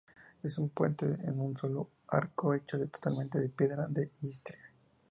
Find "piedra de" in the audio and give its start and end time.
3.49-4.09